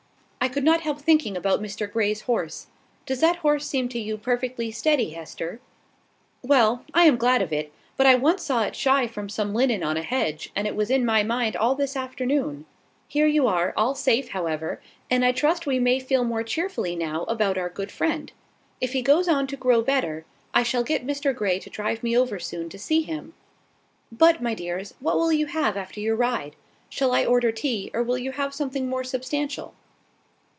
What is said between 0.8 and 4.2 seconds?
help thinking about Mr Grey's horse. Does that horse seem to you